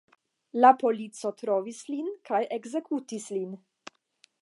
La 0.63 0.71
polico 0.83 1.33
trovis 1.43 1.83
lin 1.91 2.09
kaj 2.31 2.43
ekzekutis 2.61 3.33
lin. 3.37 3.57